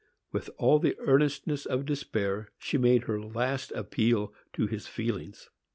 With 0.31 0.49
all 0.57 0.79
the 0.79 0.95
earnestness 1.01 1.63
of 1.67 1.85
despair, 1.85 2.49
she 2.57 2.79
made 2.79 3.03
her 3.03 3.21
last 3.21 3.71
appeal 3.73 4.33
to 4.53 4.65
his 4.65 4.87
feelings. 4.87 5.51